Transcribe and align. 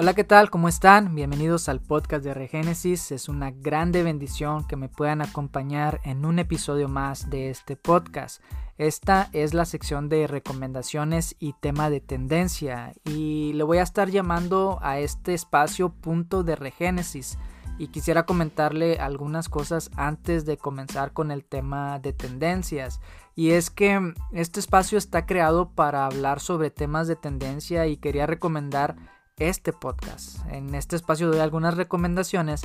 Hola, 0.00 0.14
¿qué 0.14 0.24
tal? 0.24 0.48
¿Cómo 0.48 0.66
están? 0.66 1.14
Bienvenidos 1.14 1.68
al 1.68 1.78
podcast 1.78 2.24
de 2.24 2.32
Regénesis. 2.32 3.12
Es 3.12 3.28
una 3.28 3.50
grande 3.50 4.02
bendición 4.02 4.66
que 4.66 4.74
me 4.74 4.88
puedan 4.88 5.20
acompañar 5.20 6.00
en 6.04 6.24
un 6.24 6.38
episodio 6.38 6.88
más 6.88 7.28
de 7.28 7.50
este 7.50 7.76
podcast. 7.76 8.42
Esta 8.78 9.28
es 9.34 9.52
la 9.52 9.66
sección 9.66 10.08
de 10.08 10.26
recomendaciones 10.26 11.36
y 11.38 11.52
tema 11.52 11.90
de 11.90 12.00
tendencia 12.00 12.94
y 13.04 13.52
le 13.52 13.62
voy 13.62 13.76
a 13.76 13.82
estar 13.82 14.08
llamando 14.08 14.78
a 14.80 14.98
este 14.98 15.34
espacio 15.34 15.90
punto 15.90 16.44
de 16.44 16.56
Regénesis 16.56 17.36
y 17.76 17.88
quisiera 17.88 18.24
comentarle 18.24 19.00
algunas 19.00 19.50
cosas 19.50 19.90
antes 19.96 20.46
de 20.46 20.56
comenzar 20.56 21.12
con 21.12 21.30
el 21.30 21.44
tema 21.44 21.98
de 21.98 22.14
tendencias. 22.14 23.02
Y 23.36 23.50
es 23.50 23.68
que 23.68 24.14
este 24.32 24.60
espacio 24.60 24.96
está 24.96 25.26
creado 25.26 25.68
para 25.68 26.06
hablar 26.06 26.40
sobre 26.40 26.70
temas 26.70 27.06
de 27.06 27.16
tendencia 27.16 27.86
y 27.86 27.98
quería 27.98 28.26
recomendar 28.26 28.96
este 29.40 29.72
podcast. 29.72 30.38
En 30.50 30.74
este 30.74 30.94
espacio 30.94 31.28
doy 31.28 31.40
algunas 31.40 31.76
recomendaciones 31.76 32.62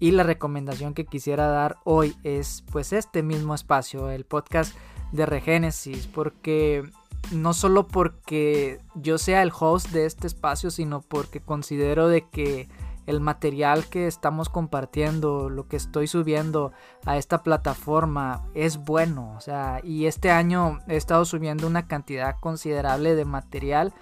y 0.00 0.10
la 0.10 0.22
recomendación 0.22 0.94
que 0.94 1.06
quisiera 1.06 1.46
dar 1.46 1.78
hoy 1.84 2.14
es 2.22 2.64
pues 2.70 2.92
este 2.92 3.22
mismo 3.22 3.54
espacio, 3.54 4.10
el 4.10 4.24
podcast 4.24 4.76
de 5.12 5.26
Regénesis, 5.26 6.06
porque 6.06 6.90
no 7.32 7.54
solo 7.54 7.86
porque 7.86 8.80
yo 8.94 9.18
sea 9.18 9.42
el 9.42 9.52
host 9.58 9.90
de 9.90 10.06
este 10.06 10.26
espacio, 10.26 10.70
sino 10.70 11.00
porque 11.00 11.40
considero 11.40 12.08
de 12.08 12.28
que 12.28 12.68
el 13.08 13.20
material 13.20 13.86
que 13.86 14.06
estamos 14.06 14.50
compartiendo, 14.50 15.48
lo 15.48 15.66
que 15.66 15.76
estoy 15.76 16.06
subiendo 16.06 16.72
a 17.06 17.16
esta 17.16 17.42
plataforma 17.42 18.44
es 18.52 18.76
bueno. 18.76 19.32
O 19.34 19.40
sea, 19.40 19.80
y 19.82 20.04
este 20.04 20.30
año 20.30 20.80
he 20.88 20.96
estado 20.96 21.24
subiendo 21.24 21.66
una 21.66 21.86
cantidad 21.86 22.36
considerable 22.38 23.14
de 23.14 23.24
material 23.24 23.94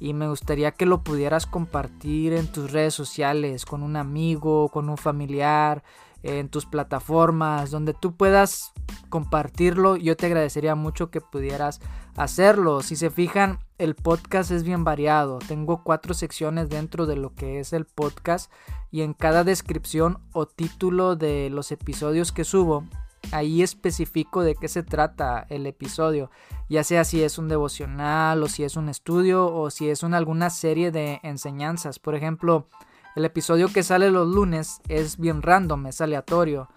y 0.00 0.14
me 0.14 0.28
gustaría 0.28 0.72
que 0.72 0.86
lo 0.86 1.02
pudieras 1.02 1.44
compartir 1.44 2.32
en 2.32 2.46
tus 2.46 2.72
redes 2.72 2.94
sociales, 2.94 3.66
con 3.66 3.82
un 3.82 3.96
amigo, 3.96 4.70
con 4.70 4.88
un 4.88 4.96
familiar, 4.96 5.82
en 6.24 6.48
tus 6.48 6.64
plataformas, 6.64 7.70
donde 7.70 7.92
tú 7.92 8.16
puedas 8.16 8.72
compartirlo. 9.10 9.96
Yo 9.96 10.16
te 10.16 10.26
agradecería 10.26 10.74
mucho 10.74 11.10
que 11.10 11.20
pudieras 11.20 11.80
hacerlo. 12.16 12.82
Si 12.82 12.96
se 12.96 13.10
fijan, 13.10 13.58
el 13.78 13.94
podcast 13.94 14.50
es 14.50 14.64
bien 14.64 14.84
variado. 14.84 15.38
Tengo 15.38 15.84
cuatro 15.84 16.14
secciones 16.14 16.70
dentro 16.70 17.06
de 17.06 17.16
lo 17.16 17.34
que 17.34 17.60
es 17.60 17.72
el 17.74 17.84
podcast 17.84 18.50
y 18.90 19.02
en 19.02 19.12
cada 19.12 19.44
descripción 19.44 20.18
o 20.32 20.46
título 20.46 21.14
de 21.14 21.50
los 21.50 21.70
episodios 21.72 22.32
que 22.32 22.44
subo, 22.44 22.84
ahí 23.32 23.62
especifico 23.62 24.42
de 24.42 24.54
qué 24.54 24.68
se 24.68 24.82
trata 24.82 25.46
el 25.50 25.66
episodio, 25.66 26.30
ya 26.68 26.84
sea 26.84 27.04
si 27.04 27.22
es 27.22 27.36
un 27.36 27.48
devocional 27.48 28.42
o 28.42 28.48
si 28.48 28.64
es 28.64 28.76
un 28.76 28.88
estudio 28.88 29.52
o 29.54 29.70
si 29.70 29.90
es 29.90 30.02
una, 30.02 30.16
alguna 30.16 30.48
serie 30.48 30.90
de 30.90 31.20
enseñanzas. 31.22 31.98
Por 31.98 32.14
ejemplo, 32.14 32.68
el 33.14 33.24
episodio 33.24 33.68
que 33.68 33.82
sale 33.82 34.10
los 34.10 34.28
lunes 34.28 34.80
es 34.88 35.18
bien 35.18 35.42
random, 35.42 35.86
es 35.86 36.00
aleatorio 36.00 36.68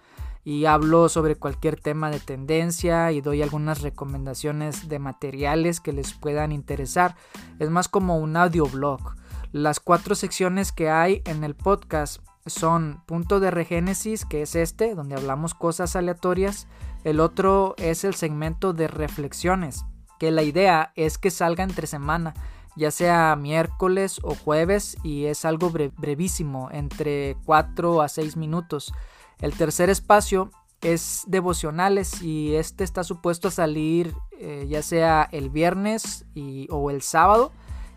y 0.44 0.64
hablo 0.64 1.08
sobre 1.08 1.36
cualquier 1.36 1.78
tema 1.78 2.10
de 2.10 2.20
tendencia 2.20 3.12
y 3.12 3.20
doy 3.20 3.42
algunas 3.42 3.82
recomendaciones 3.82 4.88
de 4.88 4.98
materiales 4.98 5.80
que 5.80 5.92
les 5.92 6.14
puedan 6.14 6.52
interesar. 6.52 7.16
Es 7.58 7.70
más 7.70 7.88
como 7.88 8.18
un 8.18 8.36
audioblog. 8.36 9.16
Las 9.52 9.80
cuatro 9.80 10.14
secciones 10.14 10.72
que 10.72 10.88
hay 10.90 11.22
en 11.26 11.44
el 11.44 11.54
podcast 11.54 12.22
son 12.46 13.02
punto 13.06 13.40
de 13.40 13.50
regénesis, 13.50 14.24
que 14.24 14.42
es 14.42 14.54
este, 14.54 14.94
donde 14.94 15.16
hablamos 15.16 15.54
cosas 15.54 15.96
aleatorias. 15.96 16.66
El 17.04 17.20
otro 17.20 17.74
es 17.76 18.04
el 18.04 18.14
segmento 18.14 18.72
de 18.72 18.88
reflexiones, 18.88 19.84
que 20.18 20.30
la 20.30 20.42
idea 20.42 20.92
es 20.96 21.18
que 21.18 21.30
salga 21.30 21.64
entre 21.64 21.86
semana 21.86 22.34
ya 22.78 22.90
sea 22.90 23.36
miércoles 23.36 24.20
o 24.22 24.34
jueves 24.34 24.96
y 25.02 25.26
es 25.26 25.44
algo 25.44 25.70
brevísimo, 25.70 26.70
entre 26.72 27.36
4 27.44 28.00
a 28.00 28.08
6 28.08 28.36
minutos. 28.36 28.92
El 29.40 29.52
tercer 29.52 29.90
espacio 29.90 30.50
es 30.80 31.24
devocionales 31.26 32.22
y 32.22 32.54
este 32.54 32.84
está 32.84 33.04
supuesto 33.04 33.48
a 33.48 33.50
salir 33.50 34.14
eh, 34.40 34.66
ya 34.68 34.82
sea 34.82 35.28
el 35.32 35.50
viernes 35.50 36.24
y, 36.34 36.68
o 36.70 36.90
el 36.90 37.02
sábado 37.02 37.50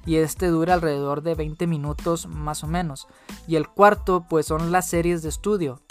y 0.08 0.16
este 0.16 0.48
dura 0.48 0.74
alrededor 0.74 1.22
de 1.22 1.36
20 1.36 1.68
minutos 1.68 2.28
más 2.28 2.64
o 2.64 2.68
menos. 2.68 3.08
Y 3.48 3.56
el 3.56 3.68
cuarto 3.68 4.26
pues 4.28 4.48
son 4.48 4.72
las 4.72 4.90
series 4.90 5.22
de 5.22 5.30
estudio. 5.30 5.82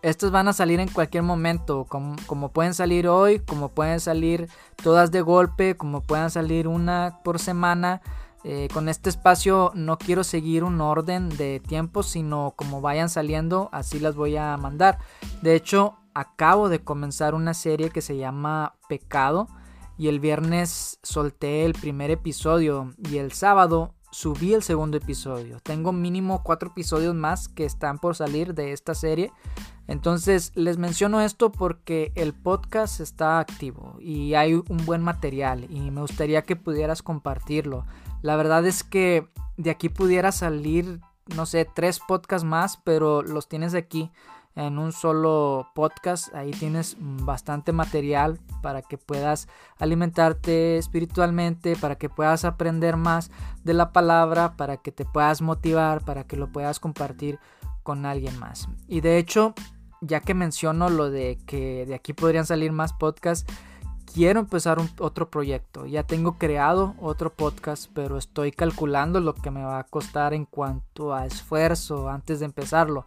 Estas 0.00 0.30
van 0.30 0.48
a 0.48 0.52
salir 0.52 0.80
en 0.80 0.88
cualquier 0.88 1.24
momento, 1.24 1.84
como, 1.88 2.16
como, 2.26 2.50
pueden 2.50 2.72
salir 2.72 3.08
hoy, 3.08 3.40
como 3.40 3.68
pueden 3.68 3.98
salir 4.00 4.48
todas 4.82 5.10
de 5.10 5.20
golpe, 5.20 5.76
como 5.76 6.02
puedan 6.02 6.30
salir 6.30 6.68
una 6.68 7.18
por 7.24 7.38
semana. 7.40 8.00
Eh, 8.44 8.68
con 8.72 8.88
este 8.88 9.10
espacio 9.10 9.72
no 9.74 9.98
quiero 9.98 10.22
seguir 10.24 10.64
un 10.64 10.80
orden 10.80 11.28
de 11.28 11.60
tiempo, 11.60 12.02
sino 12.02 12.54
como 12.56 12.80
vayan 12.80 13.08
saliendo, 13.08 13.68
así 13.72 13.98
las 13.98 14.14
voy 14.14 14.36
a 14.36 14.56
mandar. 14.56 14.98
De 15.42 15.54
hecho, 15.54 15.96
acabo 16.14 16.68
de 16.68 16.80
comenzar 16.80 17.34
una 17.34 17.54
serie 17.54 17.90
que 17.90 18.00
se 18.00 18.16
llama 18.16 18.74
Pecado 18.88 19.48
y 19.96 20.08
el 20.08 20.20
viernes 20.20 20.98
solté 21.02 21.64
el 21.64 21.72
primer 21.72 22.10
episodio 22.10 22.94
y 23.10 23.18
el 23.18 23.32
sábado 23.32 23.94
subí 24.10 24.54
el 24.54 24.62
segundo 24.62 24.96
episodio. 24.96 25.60
Tengo 25.60 25.92
mínimo 25.92 26.42
cuatro 26.42 26.70
episodios 26.70 27.14
más 27.14 27.48
que 27.48 27.64
están 27.64 27.98
por 27.98 28.14
salir 28.16 28.54
de 28.54 28.72
esta 28.72 28.94
serie. 28.94 29.32
Entonces 29.86 30.52
les 30.54 30.76
menciono 30.76 31.20
esto 31.20 31.50
porque 31.50 32.12
el 32.14 32.34
podcast 32.34 33.00
está 33.00 33.38
activo 33.38 33.96
y 34.00 34.34
hay 34.34 34.54
un 34.54 34.84
buen 34.84 35.02
material 35.02 35.66
y 35.70 35.90
me 35.90 36.02
gustaría 36.02 36.42
que 36.42 36.56
pudieras 36.56 37.02
compartirlo. 37.02 37.84
La 38.22 38.36
verdad 38.36 38.66
es 38.66 38.84
que 38.84 39.28
de 39.56 39.70
aquí 39.70 39.88
pudiera 39.88 40.32
salir, 40.32 41.00
no 41.34 41.46
sé, 41.46 41.64
tres 41.64 42.00
podcasts 42.00 42.46
más, 42.46 42.78
pero 42.78 43.22
los 43.22 43.48
tienes 43.48 43.74
aquí 43.74 44.10
en 44.54 44.78
un 44.78 44.92
solo 44.92 45.68
podcast. 45.74 46.34
Ahí 46.34 46.50
tienes 46.50 46.96
bastante 46.98 47.72
material 47.72 48.40
para 48.60 48.82
que 48.82 48.98
puedas 48.98 49.48
alimentarte 49.78 50.78
espiritualmente, 50.78 51.76
para 51.76 51.96
que 51.96 52.08
puedas 52.08 52.44
aprender 52.44 52.96
más 52.96 53.30
de 53.62 53.74
la 53.74 53.92
palabra, 53.92 54.56
para 54.56 54.78
que 54.78 54.90
te 54.90 55.04
puedas 55.04 55.42
motivar, 55.42 56.04
para 56.04 56.24
que 56.24 56.36
lo 56.36 56.50
puedas 56.50 56.80
compartir 56.80 57.38
con 57.84 58.04
alguien 58.04 58.38
más. 58.38 58.68
Y 58.88 59.00
de 59.00 59.18
hecho, 59.18 59.54
ya 60.00 60.20
que 60.20 60.34
menciono 60.34 60.88
lo 60.88 61.10
de 61.10 61.38
que 61.46 61.86
de 61.86 61.94
aquí 61.94 62.12
podrían 62.12 62.46
salir 62.46 62.72
más 62.72 62.92
podcasts, 62.92 63.50
quiero 64.12 64.40
empezar 64.40 64.78
un, 64.78 64.90
otro 64.98 65.30
proyecto. 65.30 65.86
Ya 65.86 66.02
tengo 66.02 66.38
creado 66.38 66.94
otro 67.00 67.32
podcast, 67.32 67.90
pero 67.94 68.18
estoy 68.18 68.52
calculando 68.52 69.20
lo 69.20 69.34
que 69.34 69.50
me 69.50 69.64
va 69.64 69.78
a 69.78 69.84
costar 69.84 70.34
en 70.34 70.44
cuanto 70.44 71.14
a 71.14 71.26
esfuerzo 71.26 72.08
antes 72.08 72.40
de 72.40 72.46
empezarlo. 72.46 73.06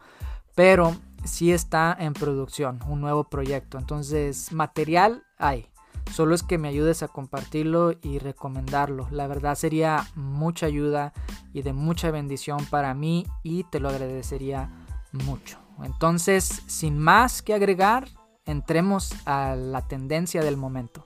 Pero 0.55 0.95
sí 1.23 1.51
está 1.51 1.95
en 1.99 2.13
producción 2.13 2.79
un 2.87 3.01
nuevo 3.01 3.25
proyecto. 3.25 3.77
Entonces, 3.77 4.51
material 4.51 5.23
hay. 5.37 5.67
Solo 6.11 6.35
es 6.35 6.43
que 6.43 6.57
me 6.57 6.67
ayudes 6.67 7.03
a 7.03 7.07
compartirlo 7.07 7.93
y 8.01 8.19
recomendarlo. 8.19 9.07
La 9.11 9.27
verdad 9.27 9.55
sería 9.55 10.07
mucha 10.15 10.65
ayuda 10.65 11.13
y 11.53 11.61
de 11.61 11.73
mucha 11.73 12.11
bendición 12.11 12.65
para 12.69 12.93
mí 12.93 13.25
y 13.43 13.63
te 13.65 13.79
lo 13.79 13.89
agradecería 13.89 14.69
mucho. 15.11 15.57
Entonces, 15.83 16.63
sin 16.67 16.97
más 16.97 17.41
que 17.41 17.53
agregar, 17.53 18.07
entremos 18.45 19.13
a 19.25 19.55
la 19.55 19.87
tendencia 19.87 20.43
del 20.43 20.57
momento. 20.57 21.05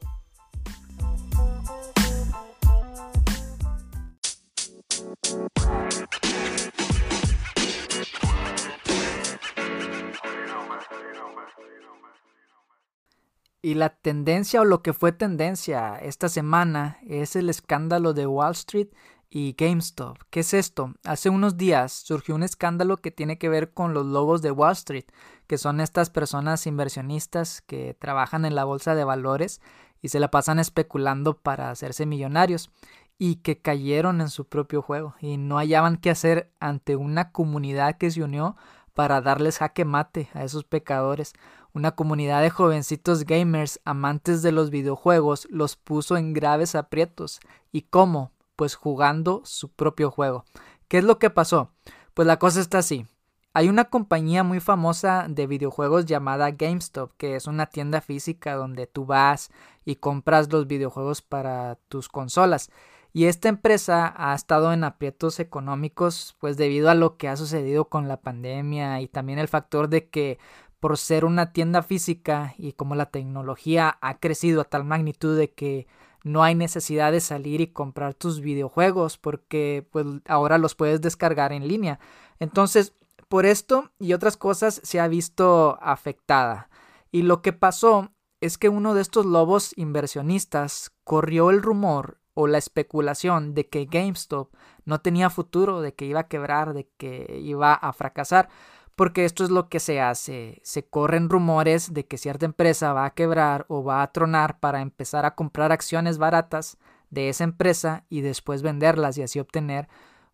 Y 13.62 13.74
la 13.74 13.90
tendencia 13.90 14.62
o 14.62 14.64
lo 14.64 14.84
que 14.84 14.94
fue 14.94 15.12
tendencia 15.12 15.98
esta 15.98 16.30
semana 16.30 17.00
es 17.08 17.36
el 17.36 17.50
escándalo 17.50 18.14
de 18.14 18.28
Wall 18.28 18.52
Street 18.52 18.90
y 19.36 19.54
GameStop. 19.58 20.18
¿Qué 20.30 20.40
es 20.40 20.54
esto? 20.54 20.94
Hace 21.04 21.30
unos 21.30 21.58
días 21.58 21.92
surgió 21.92 22.36
un 22.36 22.44
escándalo 22.44 22.96
que 22.96 23.12
tiene 23.12 23.38
que 23.38 23.50
ver 23.50 23.74
con 23.74 23.94
los 23.94 24.06
lobos 24.06 24.42
de 24.42 24.50
Wall 24.50 24.72
Street, 24.72 25.04
que 25.46 25.58
son 25.58 25.82
estas 25.82 26.10
personas 26.10 26.66
inversionistas 26.68 27.60
que 27.60 27.98
trabajan 28.00 28.46
en 28.46 28.56
la 28.56 28.64
bolsa 28.64 28.96
de 28.96 29.04
valores 29.04 29.60
y 30.02 30.08
se 30.08 30.22
la 30.22 30.32
pasan 30.32 30.58
especulando 30.58 31.38
para 31.38 31.70
hacerse 31.70 32.06
millonarios 32.06 32.72
y 33.18 33.36
que 33.36 33.58
cayeron 33.58 34.22
en 34.22 34.30
su 34.30 34.48
propio 34.48 34.82
juego 34.82 35.16
y 35.20 35.36
no 35.36 35.58
hallaban 35.58 35.98
qué 35.98 36.12
hacer 36.12 36.50
ante 36.62 36.96
una 36.96 37.34
comunidad 37.34 37.98
que 37.98 38.12
se 38.12 38.24
unió 38.24 38.56
para 38.94 39.20
darles 39.20 39.58
jaque 39.58 39.84
mate 39.84 40.30
a 40.34 40.46
esos 40.46 40.64
pecadores. 40.64 41.34
Una 41.74 41.92
comunidad 41.92 42.42
de 42.42 42.52
jovencitos 42.52 43.26
gamers 43.26 43.82
amantes 43.84 44.42
de 44.44 44.54
los 44.54 44.70
videojuegos 44.70 45.46
los 45.52 45.76
puso 45.76 46.16
en 46.16 46.32
graves 46.32 46.74
aprietos. 46.74 47.42
¿Y 47.74 47.82
cómo? 47.82 48.32
Pues 48.56 48.76
jugando 48.76 49.42
su 49.46 49.72
propio 49.72 50.12
juego. 50.12 50.46
¿Qué 50.88 51.00
es 51.00 51.04
lo 51.04 51.20
que 51.20 51.30
pasó? 51.30 51.72
Pues 52.14 52.28
la 52.28 52.40
cosa 52.40 52.62
está 52.62 52.80
así. 52.80 53.06
Hay 53.54 53.70
una 53.70 53.86
compañía 53.86 54.44
muy 54.44 54.60
famosa 54.60 55.28
de 55.30 55.48
videojuegos 55.48 56.06
llamada 56.06 56.52
GameStop, 56.52 57.14
que 57.18 57.36
es 57.36 57.48
una 57.48 57.68
tienda 57.68 58.02
física 58.02 58.56
donde 58.56 58.86
tú 58.86 59.06
vas 59.06 59.50
y 59.86 59.96
compras 59.96 60.52
los 60.52 60.68
videojuegos 60.68 61.22
para 61.22 61.76
tus 61.88 62.10
consolas. 62.10 62.70
Y 63.14 63.28
esta 63.28 63.48
empresa 63.48 64.14
ha 64.18 64.36
estado 64.36 64.74
en 64.74 64.84
aprietos 64.84 65.40
económicos 65.40 66.36
pues 66.40 66.58
debido 66.58 66.90
a 66.90 66.96
lo 66.96 67.16
que 67.16 67.30
ha 67.30 67.38
sucedido 67.38 67.88
con 67.88 68.10
la 68.10 68.20
pandemia 68.20 69.00
y 69.00 69.08
también 69.08 69.40
el 69.40 69.48
factor 69.48 69.88
de 69.88 70.10
que 70.10 70.38
por 70.82 70.98
ser 70.98 71.24
una 71.24 71.54
tienda 71.54 71.82
física 71.82 72.54
y 72.58 72.74
como 72.74 72.94
la 72.94 73.06
tecnología 73.06 73.98
ha 74.02 74.20
crecido 74.20 74.60
a 74.60 74.66
tal 74.66 74.84
magnitud 74.84 75.38
de 75.38 75.54
que 75.54 75.88
no 76.26 76.42
hay 76.44 76.56
necesidad 76.56 77.12
de 77.12 77.22
salir 77.22 77.62
y 77.62 77.68
comprar 77.68 78.16
tus 78.16 78.42
videojuegos 78.42 79.20
porque 79.20 79.88
pues 79.92 80.08
ahora 80.28 80.58
los 80.58 80.74
puedes 80.74 81.00
descargar 81.00 81.54
en 81.54 81.68
línea. 81.68 82.00
Entonces, 82.40 82.94
por 83.30 83.46
esto 83.46 83.92
y 84.00 84.14
otras 84.14 84.36
cosas 84.36 84.82
se 84.84 85.00
ha 85.00 85.08
visto 85.08 85.78
afectada. 85.82 86.68
Y 87.12 87.22
lo 87.22 87.44
que 87.44 87.54
pasó 87.54 88.10
es 88.42 88.58
que 88.58 88.70
uno 88.70 88.96
de 88.96 89.04
estos 89.04 89.28
lobos 89.28 89.74
inversionistas 89.76 90.92
corrió 91.04 91.52
el 91.52 91.62
rumor 91.62 92.18
o 92.34 92.48
la 92.48 92.58
especulación 92.58 93.54
de 93.54 93.70
que 93.70 93.86
GameStop 93.86 94.52
no 94.84 95.02
tenía 95.02 95.30
futuro, 95.30 95.82
de 95.82 95.94
que 95.94 96.06
iba 96.06 96.22
a 96.22 96.28
quebrar, 96.28 96.74
de 96.74 96.90
que 96.98 97.40
iba 97.40 97.76
a 97.76 97.94
fracasar, 97.94 98.50
porque 98.96 99.26
esto 99.26 99.44
es 99.44 99.50
lo 99.50 99.68
que 99.70 99.80
se 99.80 100.02
hace. 100.02 100.62
Se 100.64 100.86
corren 100.86 101.30
rumores 101.30 101.94
de 101.94 102.06
que 102.06 102.18
cierta 102.18 102.46
empresa 102.46 102.94
va 102.94 103.06
a 103.06 103.14
quebrar 103.14 103.66
o 103.68 103.84
va 103.84 104.02
a 104.02 104.12
tronar 104.12 104.60
para 104.60 104.82
empezar 104.82 105.26
a 105.26 105.36
comprar 105.36 105.72
acciones 105.72 106.18
baratas 106.18 106.78
de 107.10 107.30
esa 107.30 107.44
empresa 107.44 108.06
y 108.10 108.22
después 108.22 108.62
venderlas 108.62 109.18
y 109.18 109.24
así 109.24 109.40
obtener 109.40 109.88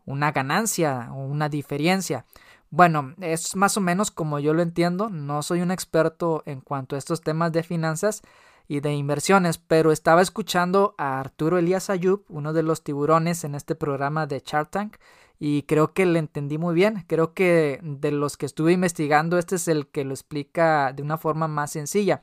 una 0.06 0.32
ganancia 0.32 1.10
o 1.12 1.26
una 1.26 1.50
diferencia. 1.50 2.26
Bueno, 2.70 3.16
es 3.20 3.56
más 3.56 3.76
o 3.78 3.82
menos 3.82 4.12
como 4.12 4.40
yo 4.40 4.54
lo 4.54 4.62
entiendo. 4.62 5.10
No 5.10 5.44
soy 5.44 5.62
un 5.62 5.72
experto 5.72 6.44
en 6.46 6.62
cuanto 6.62 6.96
a 6.96 7.00
estos 7.00 7.22
temas 7.22 7.52
de 7.52 7.64
finanzas 7.64 8.22
y 8.68 8.80
de 8.80 8.94
inversiones, 8.94 9.58
pero 9.58 9.92
estaba 9.92 10.22
escuchando 10.22 10.96
a 10.98 11.20
Arturo 11.20 11.58
Elías 11.58 11.90
Ayub, 11.90 12.24
uno 12.30 12.54
de 12.54 12.64
los 12.64 12.84
tiburones 12.84 13.44
en 13.44 13.56
este 13.56 13.76
programa 13.76 14.28
de 14.28 14.42
Shark 14.46 14.70
Tank, 14.70 14.96
y 15.44 15.64
creo 15.64 15.92
que 15.96 16.06
le 16.06 16.20
entendí 16.20 16.60
muy 16.60 16.76
bien. 16.76 17.04
Creo 17.08 17.34
que 17.34 17.80
de 17.82 18.12
los 18.12 18.38
que 18.38 18.46
estuve 18.46 18.74
investigando, 18.74 19.40
este 19.40 19.56
es 19.56 19.68
el 19.68 19.88
que 19.88 20.06
lo 20.06 20.14
explica 20.14 20.94
de 20.94 21.02
una 21.02 21.18
forma 21.18 21.48
más 21.48 21.72
sencilla. 21.72 22.22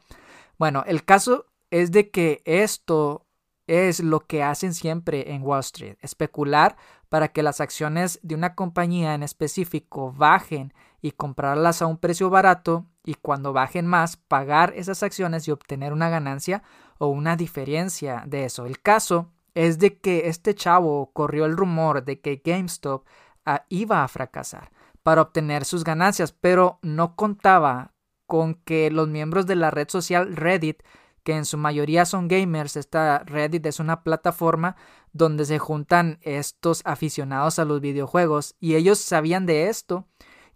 Bueno, 0.57 0.85
el 0.87 1.05
caso 1.05 1.47
es 1.73 1.91
de 1.91 2.11
que 2.11 2.43
esto 2.45 3.27
es 3.67 3.99
lo 3.99 4.21
que 4.21 4.45
hacen 4.45 4.73
siempre 4.73 5.33
en 5.33 5.43
Wall 5.43 5.59
Street, 5.61 5.97
especular 6.01 6.77
para 7.09 7.27
que 7.27 7.43
las 7.43 7.61
acciones 7.61 8.21
de 8.23 8.37
una 8.37 8.55
compañía 8.55 9.15
en 9.15 9.25
específico 9.25 10.13
bajen 10.13 10.73
y 11.03 11.11
comprarlas 11.11 11.83
a 11.83 11.87
un 11.87 11.99
precio 11.99 12.31
barato 12.31 12.87
y 13.05 13.15
cuando 13.15 13.53
bajen 13.53 13.85
más 13.85 14.17
pagar 14.17 14.73
esas 14.77 15.03
acciones 15.03 15.49
y 15.49 15.51
obtener 15.51 15.93
una 15.93 16.09
ganancia 16.09 16.63
o 16.99 17.09
una 17.09 17.35
diferencia 17.35 18.23
de 18.29 18.45
eso. 18.45 18.65
El 18.65 18.81
caso 18.81 19.27
es 19.59 19.81
de 19.81 19.99
que 19.99 20.29
este 20.29 20.55
chavo 20.55 21.11
corrió 21.13 21.45
el 21.45 21.57
rumor 21.57 22.05
de 22.05 22.21
que 22.21 22.41
GameStop 22.45 23.05
ah, 23.45 23.65
iba 23.69 24.05
a 24.05 24.09
fracasar 24.09 24.71
para 25.03 25.21
obtener 25.21 25.65
sus 25.65 25.83
ganancias, 25.83 26.31
pero 26.31 26.79
no 26.81 27.17
contaba 27.17 27.93
con 28.27 28.55
que 28.55 28.89
los 28.93 29.09
miembros 29.09 29.47
de 29.47 29.57
la 29.57 29.73
red 29.73 29.89
social 29.89 30.37
Reddit, 30.37 30.85
que 31.25 31.35
en 31.35 31.45
su 31.45 31.59
mayoría 31.59 32.05
son 32.05 32.29
gamers, 32.29 32.77
esta 32.77 33.25
Reddit 33.25 33.67
es 33.67 33.81
una 33.81 34.05
plataforma 34.05 34.77
donde 35.13 35.45
se 35.45 35.59
juntan 35.59 36.21
estos 36.23 36.83
aficionados 36.85 37.59
a 37.59 37.65
los 37.65 37.81
videojuegos 37.81 38.55
y 38.61 38.77
ellos 38.77 39.01
sabían 39.01 39.45
de 39.45 39.71
esto 39.71 40.07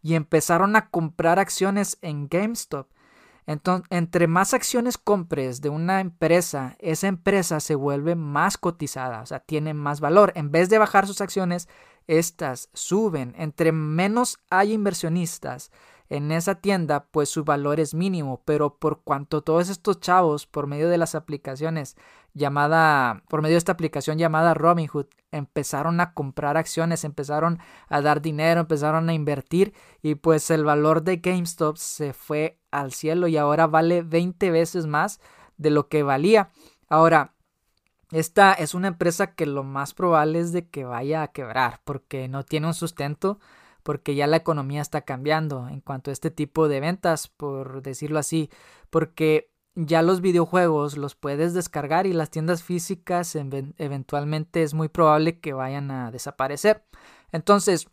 y 0.00 0.14
empezaron 0.14 0.76
a 0.76 0.90
comprar 0.90 1.40
acciones 1.40 1.98
en 2.02 2.28
GameStop 2.28 2.88
entonces, 3.46 3.86
entre 3.90 4.26
más 4.26 4.54
acciones 4.54 4.98
compres 4.98 5.60
de 5.60 5.68
una 5.68 6.00
empresa, 6.00 6.76
esa 6.78 7.08
empresa 7.08 7.60
se 7.60 7.74
vuelve 7.74 8.14
más 8.14 8.56
cotizada, 8.56 9.20
o 9.22 9.26
sea, 9.26 9.40
tiene 9.40 9.74
más 9.74 10.00
valor. 10.00 10.32
En 10.36 10.50
vez 10.52 10.68
de 10.68 10.78
bajar 10.78 11.06
sus 11.06 11.20
acciones, 11.20 11.68
estas 12.06 12.68
suben. 12.72 13.34
Entre 13.36 13.72
menos 13.72 14.38
hay 14.50 14.72
inversionistas 14.72 15.70
en 16.08 16.30
esa 16.30 16.56
tienda, 16.56 17.06
pues 17.10 17.30
su 17.30 17.44
valor 17.44 17.80
es 17.80 17.94
mínimo. 17.94 18.42
Pero 18.44 18.76
por 18.78 19.02
cuanto 19.02 19.42
todos 19.42 19.68
estos 19.68 20.00
chavos, 20.00 20.46
por 20.46 20.66
medio 20.66 20.88
de 20.88 20.98
las 20.98 21.14
aplicaciones 21.14 21.96
llamada, 22.34 23.22
por 23.28 23.42
medio 23.42 23.54
de 23.54 23.58
esta 23.58 23.72
aplicación 23.72 24.18
llamada 24.18 24.54
Robinhood, 24.54 25.06
empezaron 25.32 26.00
a 26.00 26.14
comprar 26.14 26.56
acciones, 26.56 27.04
empezaron 27.04 27.58
a 27.88 28.00
dar 28.00 28.22
dinero, 28.22 28.60
empezaron 28.60 29.08
a 29.08 29.14
invertir 29.14 29.74
y 30.02 30.14
pues 30.14 30.50
el 30.50 30.64
valor 30.64 31.02
de 31.02 31.16
GameStop 31.16 31.76
se 31.76 32.12
fue 32.12 32.60
al 32.70 32.92
cielo 32.92 33.26
y 33.26 33.36
ahora 33.36 33.66
vale 33.66 34.02
20 34.02 34.50
veces 34.50 34.86
más 34.86 35.20
de 35.56 35.70
lo 35.70 35.88
que 35.88 36.02
valía. 36.02 36.50
Ahora, 36.88 37.34
esta 38.10 38.52
es 38.52 38.74
una 38.74 38.88
empresa 38.88 39.34
que 39.34 39.46
lo 39.46 39.64
más 39.64 39.94
probable 39.94 40.38
es 40.38 40.52
de 40.52 40.68
que 40.68 40.84
vaya 40.84 41.22
a 41.22 41.28
quebrar 41.28 41.80
porque 41.84 42.28
no 42.28 42.44
tiene 42.44 42.66
un 42.66 42.74
sustento, 42.74 43.40
porque 43.82 44.14
ya 44.14 44.26
la 44.26 44.36
economía 44.36 44.82
está 44.82 45.00
cambiando 45.00 45.68
en 45.68 45.80
cuanto 45.80 46.10
a 46.10 46.12
este 46.12 46.30
tipo 46.30 46.68
de 46.68 46.80
ventas, 46.80 47.28
por 47.28 47.82
decirlo 47.82 48.18
así, 48.18 48.50
porque 48.90 49.51
ya 49.74 50.02
los 50.02 50.20
videojuegos 50.20 50.96
los 50.96 51.14
puedes 51.14 51.54
descargar 51.54 52.06
y 52.06 52.12
las 52.12 52.30
tiendas 52.30 52.62
físicas 52.62 53.34
eventualmente 53.34 54.62
es 54.62 54.74
muy 54.74 54.88
probable 54.88 55.40
que 55.40 55.52
vayan 55.52 55.90
a 55.90 56.10
desaparecer. 56.10 56.84
Entonces, 57.32 57.88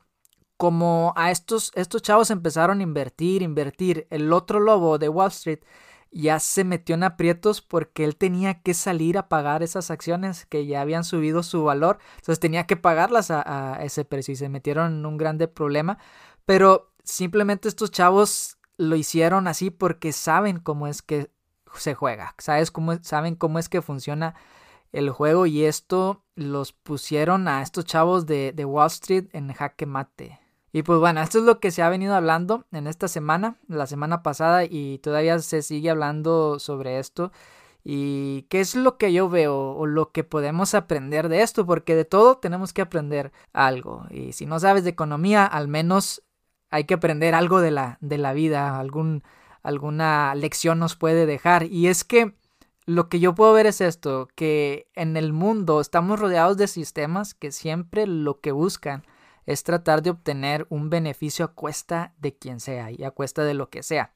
como 0.58 1.14
a 1.16 1.32
estos, 1.32 1.72
estos 1.76 2.02
chavos 2.02 2.32
empezaron 2.32 2.80
a 2.80 2.84
invertir, 2.84 3.42
invertir, 3.42 4.08
el 4.10 4.34
otro 4.34 4.60
lobo 4.60 4.98
de 4.98 5.08
Wall 5.08 5.30
Street 5.30 5.60
ya 6.12 6.40
se 6.40 6.64
metió 6.64 6.96
en 6.96 7.04
aprietos 7.04 7.62
porque 7.62 8.04
él 8.04 8.16
tenía 8.18 8.62
que 8.62 8.74
salir 8.74 9.18
a 9.18 9.30
pagar 9.30 9.64
esas 9.64 9.92
acciones 9.92 10.46
que 10.48 10.66
ya 10.66 10.82
habían 10.82 11.04
subido 11.04 11.44
su 11.44 11.64
valor. 11.64 12.00
Entonces 12.16 12.40
tenía 12.40 12.66
que 12.66 12.78
pagarlas 12.78 13.32
a, 13.32 13.76
a 13.76 13.84
ese 13.86 14.06
precio 14.06 14.34
y 14.34 14.36
se 14.36 14.50
metieron 14.50 14.92
en 15.00 15.06
un 15.06 15.18
grande 15.18 15.48
problema. 15.48 15.98
Pero 16.46 16.92
simplemente 17.04 17.70
estos 17.70 17.92
chavos 17.92 18.58
lo 18.78 18.96
hicieron 18.96 19.48
así 19.48 19.70
porque 19.70 20.12
saben 20.12 20.60
cómo 20.60 20.88
es 20.88 21.02
que 21.02 21.30
se 21.76 21.96
juega. 21.96 22.36
¿Sabes 22.38 22.72
cómo, 22.72 22.96
saben 23.02 23.36
cómo 23.36 23.60
es 23.60 23.70
que 23.70 23.82
funciona 23.82 24.36
el 24.92 25.10
juego 25.10 25.46
y 25.46 25.66
esto 25.66 26.24
los 26.36 26.74
pusieron 26.74 27.48
a 27.48 27.62
estos 27.62 27.86
chavos 27.86 28.26
de, 28.26 28.54
de 28.54 28.66
Wall 28.66 28.88
Street 28.88 29.26
en 29.34 29.54
jaque 29.54 29.86
mate. 29.86 30.40
Y 30.72 30.84
pues 30.84 31.00
bueno, 31.00 31.22
esto 31.22 31.40
es 31.40 31.46
lo 31.46 31.60
que 31.60 31.72
se 31.72 31.82
ha 31.82 31.90
venido 31.90 32.16
hablando 32.16 32.66
en 32.72 32.88
esta 32.88 33.08
semana, 33.08 33.58
la 33.68 33.88
semana 33.88 34.22
pasada 34.22 34.66
y 34.66 35.00
todavía 35.00 35.40
se 35.40 35.62
sigue 35.64 35.90
hablando 35.90 36.60
sobre 36.60 37.00
esto. 37.00 37.32
¿Y 37.84 38.44
qué 38.50 38.60
es 38.60 38.76
lo 38.76 38.98
que 38.98 39.12
yo 39.14 39.30
veo 39.30 39.72
o 39.72 39.86
lo 39.88 40.12
que 40.12 40.24
podemos 40.24 40.76
aprender 40.76 41.30
de 41.30 41.42
esto? 41.42 41.66
Porque 41.66 41.96
de 41.96 42.06
todo 42.06 42.38
tenemos 42.38 42.74
que 42.74 42.82
aprender 42.82 43.32
algo. 43.54 44.06
Y 44.12 44.34
si 44.34 44.46
no 44.46 44.60
sabes 44.60 44.84
de 44.84 44.92
economía, 44.92 45.46
al 45.46 45.68
menos 45.68 46.24
hay 46.70 46.84
que 46.84 46.94
aprender 46.96 47.34
algo 47.34 47.62
de 47.62 47.72
la, 47.72 47.98
de 48.02 48.18
la 48.20 48.34
vida, 48.34 48.80
algún, 48.80 49.24
alguna 49.64 50.34
lección 50.36 50.80
nos 50.80 50.96
puede 50.96 51.26
dejar. 51.26 51.64
Y 51.64 51.88
es 51.88 52.04
que 52.04 52.36
lo 52.86 53.08
que 53.08 53.20
yo 53.20 53.36
puedo 53.36 53.54
ver 53.54 53.68
es 53.68 53.82
esto, 53.82 54.28
que 54.36 54.88
en 54.96 55.16
el 55.16 55.32
mundo 55.32 55.80
estamos 55.80 56.20
rodeados 56.20 56.58
de 56.58 56.68
sistemas 56.68 57.36
que 57.36 57.52
siempre 57.52 58.08
lo 58.08 58.40
que 58.40 58.52
buscan 58.52 59.04
es 59.46 59.64
tratar 59.64 60.02
de 60.02 60.12
obtener 60.12 60.66
un 60.70 60.90
beneficio 60.90 61.46
a 61.46 61.54
cuesta 61.54 62.14
de 62.18 62.36
quien 62.36 62.60
sea 62.60 62.92
y 62.92 63.04
a 63.04 63.12
cuesta 63.12 63.44
de 63.44 63.54
lo 63.54 63.70
que 63.70 63.84
sea, 63.84 64.12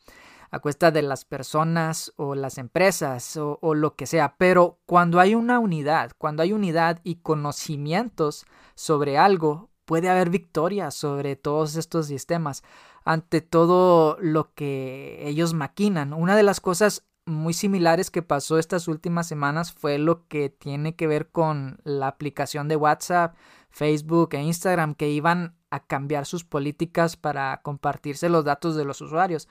a 0.51 0.59
cuesta 0.59 0.91
de 0.91 1.01
las 1.01 1.25
personas 1.25 2.13
o 2.17 2.35
las 2.35 2.57
empresas 2.57 3.37
o, 3.37 3.73
lo 3.73 3.95
que 3.95 4.05
sea. 4.05 4.35
Pero 4.37 4.79
cuando 4.85 5.19
hay 5.19 5.35
una 5.35 5.59
unidad, 5.59 6.11
cuando 6.17 6.43
hay 6.43 6.53
unidad 6.53 6.99
y 7.03 7.15
conocimientos 7.15 8.45
sobre 8.75 9.17
algo, 9.17 9.69
puede 9.93 10.09
haber 10.09 10.31
victoria 10.31 10.89
sobre 10.89 11.35
todos 11.35 11.75
estos 11.75 12.07
sistemas 12.07 12.63
ante 13.05 13.41
todo 13.41 14.17
lo 14.19 14.51
que 14.55 15.19
ellos 15.27 15.53
maquinan. 15.53 16.13
Una 16.13 16.35
de 16.35 16.41
las 16.41 16.59
cosas 16.59 17.05
muy 17.27 17.53
similares 17.53 18.09
que 18.09 18.23
pasó 18.23 18.57
estas 18.57 18.87
últimas 18.87 19.27
semanas 19.27 19.71
fue 19.71 19.99
lo 19.99 20.27
que 20.27 20.49
tiene 20.49 20.95
que 20.95 21.05
ver 21.05 21.29
con 21.29 21.77
la 21.83 22.07
aplicación 22.07 22.67
de 22.67 22.75
WhatsApp, 22.75 23.35
Facebook 23.69 24.29
e 24.31 24.41
Instagram 24.41 24.95
que 24.95 25.11
iban 25.11 25.55
a 25.69 25.79
cambiar 25.85 26.25
sus 26.25 26.43
políticas 26.43 27.15
para 27.15 27.61
compartirse 27.61 28.29
los 28.29 28.45
datos 28.45 28.75
de 28.75 28.85
los 28.85 28.99
usuarios. 28.99 29.47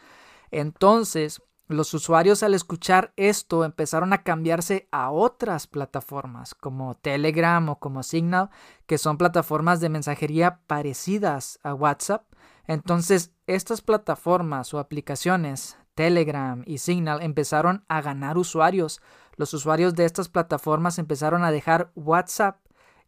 Entonces, 0.51 1.41
los 1.73 1.95
usuarios 1.95 2.43
al 2.43 2.55
escuchar 2.55 3.13
esto 3.17 3.65
empezaron 3.65 4.13
a 4.13 4.23
cambiarse 4.23 4.89
a 4.91 5.11
otras 5.11 5.67
plataformas 5.67 6.55
como 6.55 6.97
Telegram 6.97 7.69
o 7.69 7.79
como 7.79 8.03
Signal, 8.03 8.51
que 8.87 8.99
son 8.99 9.19
plataformas 9.19 9.81
de 9.81 9.89
mensajería 9.89 10.61
parecidas 10.67 11.59
a 11.63 11.75
WhatsApp. 11.75 12.25
Entonces, 12.67 13.33
estas 13.47 13.81
plataformas 13.81 14.73
o 14.75 14.79
aplicaciones, 14.79 15.77
Telegram 15.95 16.63
y 16.67 16.79
Signal, 16.79 17.23
empezaron 17.23 17.85
a 17.89 18.01
ganar 18.01 18.39
usuarios. 18.39 19.01
Los 19.37 19.55
usuarios 19.55 19.95
de 19.95 20.05
estas 20.05 20.29
plataformas 20.29 20.99
empezaron 20.99 21.45
a 21.45 21.51
dejar 21.51 21.91
WhatsApp 21.95 22.59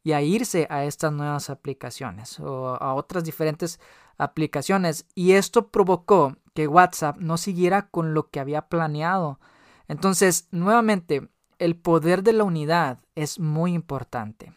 y 0.03 0.13
a 0.13 0.23
irse 0.23 0.67
a 0.71 0.85
estas 0.85 1.13
nuevas 1.13 1.51
aplicaciones 1.51 2.39
o 2.39 2.77
a 2.81 2.95
otras 2.95 3.25
diferentes 3.25 3.81
aplicaciones 4.19 5.07
y 5.15 5.33
esto 5.33 5.69
provocó 5.69 6.37
que 6.55 6.69
WhatsApp 6.69 7.19
no 7.19 7.37
siguiera 7.37 7.89
con 7.89 8.15
lo 8.15 8.31
que 8.31 8.41
había 8.41 8.69
planeado. 8.69 9.41
Entonces, 9.89 10.49
nuevamente, 10.51 11.29
el 11.59 11.77
poder 11.77 12.23
de 12.23 12.33
la 12.33 12.45
unidad 12.45 13.01
es 13.15 13.39
muy 13.39 13.75
importante. 13.75 14.53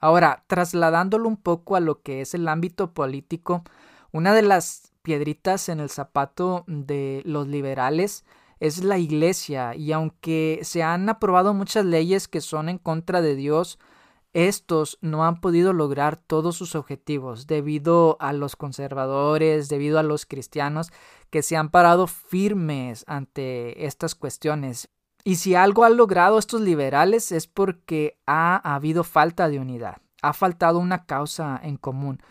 Ahora, 0.00 0.44
trasladándolo 0.46 1.28
un 1.28 1.36
poco 1.36 1.76
a 1.76 1.80
lo 1.80 2.02
que 2.02 2.20
es 2.20 2.34
el 2.34 2.48
ámbito 2.48 2.92
político, 2.92 3.62
una 4.12 4.34
de 4.34 4.42
las 4.42 4.92
piedritas 5.02 5.68
en 5.68 5.80
el 5.80 5.90
zapato 5.90 6.64
de 6.66 7.22
los 7.24 7.46
liberales 7.48 8.24
es 8.60 8.84
la 8.84 8.98
iglesia 8.98 9.74
y 9.74 9.90
aunque 9.90 10.60
se 10.62 10.84
han 10.84 11.08
aprobado 11.08 11.52
muchas 11.52 11.84
leyes 11.84 12.28
que 12.28 12.40
son 12.40 12.68
en 12.68 12.78
contra 12.78 13.20
de 13.20 13.34
Dios, 13.34 13.80
estos 14.32 14.98
no 15.02 15.24
han 15.24 15.40
podido 15.40 15.72
lograr 15.72 16.16
todos 16.16 16.56
sus 16.56 16.74
objetivos 16.74 17.46
debido 17.46 18.16
a 18.20 18.32
los 18.32 18.56
conservadores, 18.56 19.68
debido 19.68 19.98
a 19.98 20.02
los 20.02 20.24
cristianos 20.24 20.90
que 21.30 21.42
se 21.42 21.56
han 21.56 21.70
parado 21.70 22.06
firmes 22.06 23.04
ante 23.06 23.86
estas 23.86 24.14
cuestiones. 24.14 24.88
Y 25.24 25.36
si 25.36 25.54
algo 25.54 25.84
han 25.84 25.96
logrado 25.96 26.38
estos 26.38 26.62
liberales 26.62 27.30
es 27.30 27.46
porque 27.46 28.18
ha 28.26 28.74
habido 28.74 29.04
falta 29.04 29.48
de 29.48 29.58
unidad, 29.58 29.98
ha 30.22 30.32
faltado 30.32 30.78
una 30.78 31.04
causa 31.04 31.60
en 31.62 31.76
común. 31.76 32.22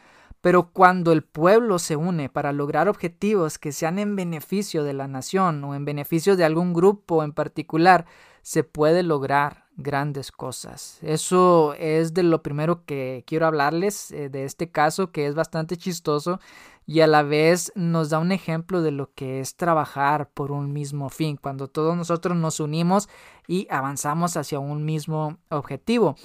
Pero 0.41 0.71
cuando 0.71 1.11
el 1.11 1.23
pueblo 1.23 1.77
se 1.77 1.95
une 1.95 2.27
para 2.27 2.51
lograr 2.51 2.89
objetivos 2.89 3.59
que 3.59 3.71
sean 3.71 3.99
en 3.99 4.15
beneficio 4.15 4.83
de 4.83 4.93
la 4.93 5.07
nación 5.07 5.63
o 5.63 5.75
en 5.75 5.85
beneficio 5.85 6.35
de 6.35 6.43
algún 6.43 6.73
grupo 6.73 7.23
en 7.23 7.31
particular, 7.31 8.07
se 8.41 8.63
puede 8.63 9.03
lograr 9.03 9.65
grandes 9.81 10.31
cosas. 10.31 10.99
Eso 11.01 11.73
es 11.75 12.13
de 12.13 12.23
lo 12.23 12.41
primero 12.41 12.85
que 12.85 13.23
quiero 13.27 13.47
hablarles 13.47 14.11
eh, 14.11 14.29
de 14.29 14.45
este 14.45 14.69
caso 14.69 15.11
que 15.11 15.27
es 15.27 15.35
bastante 15.35 15.77
chistoso 15.77 16.39
y 16.85 17.01
a 17.01 17.07
la 17.07 17.23
vez 17.23 17.71
nos 17.75 18.09
da 18.09 18.19
un 18.19 18.31
ejemplo 18.31 18.81
de 18.81 18.91
lo 18.91 19.13
que 19.13 19.39
es 19.39 19.55
trabajar 19.55 20.29
por 20.33 20.51
un 20.51 20.73
mismo 20.73 21.09
fin, 21.09 21.37
cuando 21.37 21.67
todos 21.67 21.95
nosotros 21.95 22.35
nos 22.35 22.59
unimos 22.59 23.07
y 23.47 23.67
avanzamos 23.69 24.35
hacia 24.35 24.59
un 24.59 24.83
mismo 24.83 25.37
objetivo. 25.49 26.15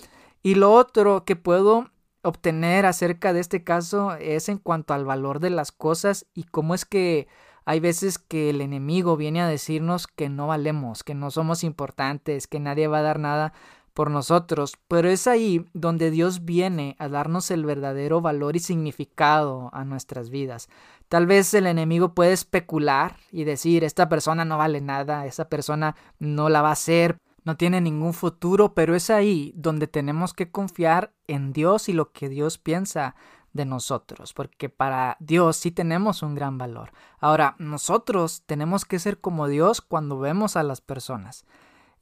Y 0.43 0.55
lo 0.55 0.73
otro 0.73 1.25
que 1.25 1.37
puedo 1.37 1.91
obtener 2.23 2.87
acerca 2.87 3.33
de 3.33 3.41
este 3.41 3.63
caso 3.63 4.15
es 4.15 4.49
en 4.49 4.59
cuanto 4.59 4.95
al 4.95 5.05
valor 5.05 5.41
de 5.41 5.51
las 5.51 5.73
cosas 5.73 6.27
y 6.35 6.45
cómo 6.45 6.75
es 6.75 6.85
que 6.85 7.29
hay 7.67 7.81
veces 7.81 8.19
que 8.19 8.49
el 8.51 8.61
enemigo 8.61 9.17
viene 9.17 9.43
a 9.43 9.49
decirnos 9.49 10.07
que 10.07 10.29
no 10.29 10.47
valemos, 10.47 11.03
que 11.03 11.15
no 11.15 11.33
somos 11.33 11.65
importantes, 11.65 12.47
que 12.47 12.61
nadie 12.61 12.87
va 12.87 12.99
a 12.99 13.03
dar 13.03 13.19
nada 13.19 13.53
por 13.93 14.11
nosotros, 14.11 14.79
pero 14.87 15.09
es 15.09 15.27
ahí 15.27 15.67
donde 15.73 16.13
Dios 16.13 16.45
viene 16.45 16.95
a 17.01 17.09
darnos 17.09 17.51
el 17.51 17.65
verdadero 17.65 18.21
valor 18.21 18.55
y 18.55 18.61
significado 18.61 19.71
a 19.73 19.85
nuestras 19.85 20.31
vidas. 20.31 20.69
Tal 21.09 21.27
vez 21.27 21.53
el 21.55 21.67
enemigo 21.67 22.15
puede 22.15 22.33
especular 22.33 23.17
y 23.33 23.45
decir, 23.45 23.83
esta 23.83 24.09
persona 24.09 24.45
no 24.45 24.59
vale 24.59 24.81
nada, 24.81 25.27
esa 25.27 25.49
persona 25.49 25.97
no 26.21 26.49
la 26.49 26.63
va 26.63 26.69
a 26.69 26.73
hacer, 26.73 27.19
no 27.45 27.57
tiene 27.57 27.81
ningún 27.81 28.13
futuro, 28.13 28.75
pero 28.75 28.95
es 28.95 29.11
ahí 29.11 29.53
donde 29.57 29.89
tenemos 29.89 30.35
que 30.35 30.51
confiar 30.51 31.13
en 31.27 31.53
Dios 31.53 31.89
y 31.89 31.93
lo 31.93 32.13
que 32.13 32.29
Dios 32.29 32.59
piensa 32.59 33.17
de 33.57 33.65
nosotros, 33.65 34.33
porque 34.33 34.69
para 34.69 35.17
Dios 35.21 35.57
sí 35.57 35.71
tenemos 35.71 36.23
un 36.23 36.35
gran 36.35 36.59
valor. 36.59 36.93
Ahora, 37.19 37.57
nosotros 37.59 38.43
tenemos 38.47 38.85
que 38.85 38.99
ser 38.99 39.19
como 39.19 39.49
Dios 39.49 39.81
cuando 39.81 40.19
vemos 40.19 40.57
a 40.57 40.63
las 40.63 40.81
personas. 40.81 41.45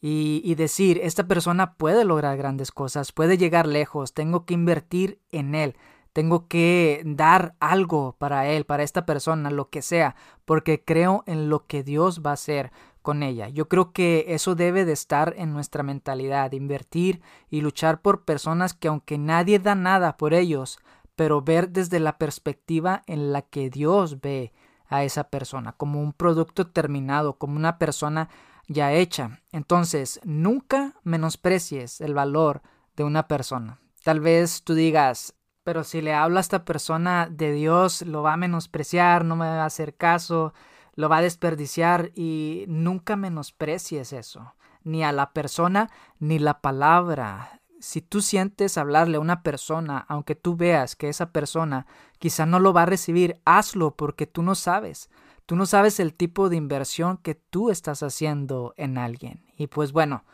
Y, 0.00 0.42
y, 0.44 0.54
decir, 0.56 1.00
esta 1.02 1.26
persona 1.26 1.74
puede 1.76 2.04
lograr 2.04 2.36
grandes 2.36 2.70
cosas, 2.72 3.12
puede 3.12 3.38
llegar 3.38 3.66
lejos, 3.66 4.12
tengo 4.12 4.44
que 4.44 4.52
invertir 4.52 5.18
en 5.32 5.54
él, 5.54 5.76
tengo 6.12 6.46
que 6.46 7.02
dar 7.06 7.54
algo 7.58 8.14
para 8.18 8.46
él, 8.48 8.66
para 8.66 8.82
esta 8.82 9.06
persona, 9.06 9.50
lo 9.50 9.70
que 9.70 9.80
sea, 9.80 10.14
porque 10.44 10.84
creo 10.84 11.24
en 11.26 11.48
lo 11.48 11.66
que 11.66 11.82
Dios 11.82 12.20
va 12.20 12.30
a 12.30 12.34
hacer 12.34 12.70
con 13.04 13.22
ella. 13.22 13.50
Yo 13.50 13.68
creo 13.68 13.92
que 13.92 14.24
eso 14.28 14.54
debe 14.54 14.86
de 14.86 14.92
estar 14.92 15.34
en 15.36 15.52
nuestra 15.52 15.82
mentalidad, 15.82 16.52
invertir 16.52 17.20
y 17.50 17.60
luchar 17.60 18.00
por 18.00 18.24
personas 18.24 18.72
que 18.72 18.88
aunque 18.88 19.18
nadie 19.18 19.58
da 19.58 19.74
nada 19.74 20.16
por 20.16 20.32
ellos, 20.32 20.78
pero 21.16 21.42
ver 21.42 21.70
desde 21.70 22.00
la 22.00 22.18
perspectiva 22.18 23.02
en 23.06 23.32
la 23.32 23.42
que 23.42 23.70
Dios 23.70 24.20
ve 24.20 24.52
a 24.86 25.04
esa 25.04 25.24
persona, 25.24 25.72
como 25.72 26.00
un 26.00 26.12
producto 26.12 26.66
terminado, 26.66 27.38
como 27.38 27.56
una 27.56 27.78
persona 27.78 28.28
ya 28.68 28.92
hecha. 28.92 29.40
Entonces, 29.52 30.20
nunca 30.24 30.94
menosprecies 31.02 32.00
el 32.00 32.14
valor 32.14 32.62
de 32.96 33.04
una 33.04 33.28
persona. 33.28 33.80
Tal 34.02 34.20
vez 34.20 34.62
tú 34.62 34.74
digas, 34.74 35.34
pero 35.62 35.82
si 35.84 36.02
le 36.02 36.14
hablo 36.14 36.38
a 36.38 36.40
esta 36.40 36.64
persona 36.64 37.28
de 37.30 37.52
Dios, 37.52 38.02
lo 38.02 38.22
va 38.22 38.34
a 38.34 38.38
menospreciar, 38.38 39.24
no 39.24 39.36
me 39.36 39.46
va 39.46 39.62
a 39.62 39.66
hacer 39.66 39.96
caso, 39.96 40.52
lo 40.94 41.08
va 41.08 41.18
a 41.18 41.22
desperdiciar 41.22 42.12
y 42.14 42.66
nunca 42.68 43.16
menosprecies 43.16 44.12
eso, 44.12 44.54
ni 44.82 45.02
a 45.02 45.12
la 45.12 45.32
persona 45.32 45.90
ni 46.18 46.38
la 46.38 46.60
palabra 46.60 47.62
si 47.84 48.00
tú 48.00 48.22
sientes 48.22 48.78
hablarle 48.78 49.18
a 49.18 49.20
una 49.20 49.42
persona, 49.42 50.06
aunque 50.08 50.34
tú 50.34 50.56
veas 50.56 50.96
que 50.96 51.10
esa 51.10 51.32
persona 51.32 51.86
quizá 52.18 52.46
no 52.46 52.58
lo 52.58 52.72
va 52.72 52.82
a 52.82 52.86
recibir, 52.86 53.40
hazlo 53.44 53.94
porque 53.94 54.26
tú 54.26 54.42
no 54.42 54.54
sabes. 54.54 55.10
Tú 55.44 55.54
no 55.54 55.66
sabes 55.66 56.00
el 56.00 56.14
tipo 56.14 56.48
de 56.48 56.56
inversión 56.56 57.18
que 57.18 57.34
tú 57.34 57.70
estás 57.70 58.02
haciendo 58.02 58.72
en 58.78 58.96
alguien. 58.96 59.44
Y 59.58 59.66
pues 59.66 59.92
bueno, 59.92 60.24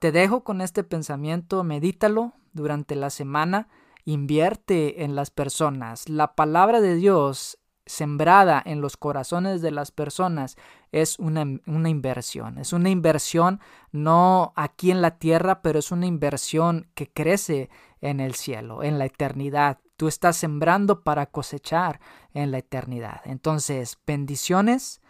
te 0.00 0.10
dejo 0.10 0.42
con 0.42 0.60
este 0.60 0.82
pensamiento, 0.82 1.62
medítalo 1.62 2.32
durante 2.52 2.96
la 2.96 3.10
semana, 3.10 3.68
invierte 4.04 5.04
en 5.04 5.14
las 5.14 5.30
personas. 5.30 6.08
La 6.08 6.34
palabra 6.34 6.80
de 6.80 6.96
Dios 6.96 7.58
sembrada 7.86 8.62
en 8.64 8.80
los 8.80 8.96
corazones 8.96 9.62
de 9.62 9.70
las 9.70 9.90
personas 9.92 10.56
es 10.92 11.18
una, 11.18 11.44
una, 11.66 11.88
inversión. 11.88 12.58
Es 12.58 12.72
una 12.72 12.90
inversión 12.90 13.60
no 13.92 14.52
aquí 14.56 14.90
en 14.90 15.00
la 15.00 15.18
tierra, 15.18 15.62
pero 15.62 15.78
es 15.78 15.92
una 15.92 16.06
inversión 16.06 16.88
que 16.94 17.10
crece 17.10 17.70
en 18.00 18.20
el 18.20 18.34
cielo, 18.34 18.82
en 18.82 18.98
la 18.98 19.06
eternidad. 19.06 19.78
Tú 19.96 20.08
estás 20.08 20.36
sembrando 20.36 21.02
para 21.02 21.26
cosechar 21.26 22.00
en 22.34 22.50
la 22.50 22.58
eternidad. 22.58 23.20
Entonces, 23.24 23.98
bendiciones, 24.06 25.00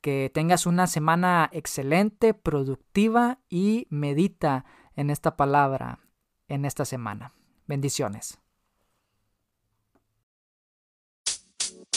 que 0.00 0.30
tengas 0.32 0.66
una 0.66 0.86
semana 0.86 1.50
excelente, 1.52 2.32
productiva 2.34 3.38
y 3.48 3.86
medita 3.90 4.64
en 4.94 5.10
esta 5.10 5.36
palabra 5.36 5.98
en 6.48 6.64
esta 6.64 6.84
semana. 6.84 7.32
Bendiciones. 7.66 8.38